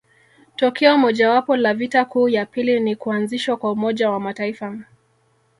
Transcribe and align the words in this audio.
Tokeo 0.55 0.97
mojawapo 0.97 1.55
la 1.57 1.73
vita 1.73 2.05
kuu 2.05 2.29
ya 2.29 2.45
pili 2.45 2.79
ni 2.79 2.95
kuanzishwa 2.95 3.57
kwa 3.57 3.71
Umoja 3.71 4.09
wa 4.09 4.19
mataifa 4.19 4.77